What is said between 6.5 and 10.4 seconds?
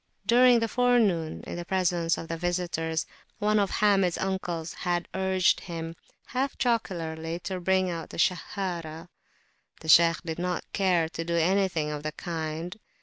jocularly, to bring out the Sahharah. The Shaykh did